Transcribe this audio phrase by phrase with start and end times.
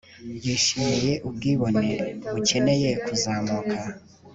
[0.45, 1.89] Yishimiye ubwibone
[2.33, 3.77] bukeneye kuzamuka